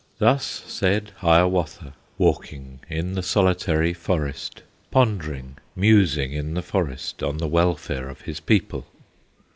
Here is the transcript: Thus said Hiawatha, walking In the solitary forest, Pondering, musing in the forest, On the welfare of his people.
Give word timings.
Thus 0.17 0.63
said 0.65 1.11
Hiawatha, 1.17 1.93
walking 2.17 2.79
In 2.89 3.13
the 3.13 3.21
solitary 3.21 3.93
forest, 3.93 4.63
Pondering, 4.89 5.57
musing 5.75 6.33
in 6.33 6.55
the 6.55 6.63
forest, 6.63 7.21
On 7.21 7.37
the 7.37 7.47
welfare 7.47 8.09
of 8.09 8.21
his 8.21 8.39
people. 8.39 8.87